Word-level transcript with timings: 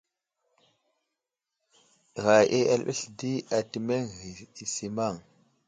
Ghay 2.23 2.45
i 2.59 2.61
erɓels 2.73 3.01
di 3.19 3.31
atimeŋ 3.57 4.03
ghay 4.17 4.37
i 4.63 4.65
simaŋ. 4.73 5.15